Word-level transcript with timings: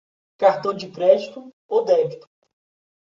Cartão 0.35 0.73
de 0.73 0.89
crédito 0.89 1.53
ou 1.67 1.85
débito 1.85 2.27